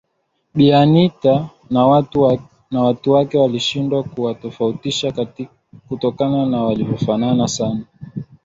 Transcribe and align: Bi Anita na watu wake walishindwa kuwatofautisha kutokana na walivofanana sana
Bi 0.55 0.73
Anita 0.73 1.47
na 2.71 2.81
watu 2.81 3.11
wake 3.11 3.37
walishindwa 3.37 4.03
kuwatofautisha 4.03 5.27
kutokana 5.89 6.45
na 6.45 6.63
walivofanana 6.63 7.47
sana 7.47 7.83